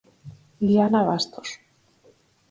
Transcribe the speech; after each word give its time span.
Liana 0.65 1.03
Bastos. 1.07 1.49